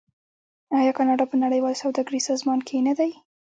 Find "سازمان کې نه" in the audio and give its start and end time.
2.29-2.93